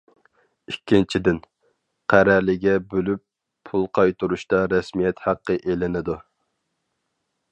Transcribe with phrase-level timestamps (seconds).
[0.71, 1.35] ئىككىنچىدىن،
[2.13, 3.21] قەرەلىگە بۆلۈپ
[3.71, 6.19] پۇل قايتۇرۇشتا رەسمىيەت ھەققى ئېلىنىدۇ.